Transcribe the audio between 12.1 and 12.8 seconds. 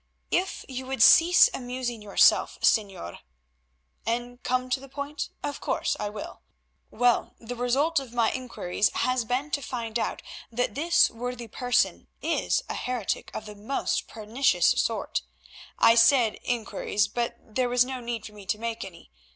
is a